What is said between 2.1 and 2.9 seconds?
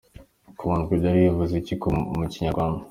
Banyarwanda.